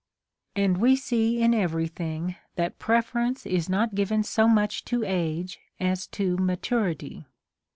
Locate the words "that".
2.55-2.79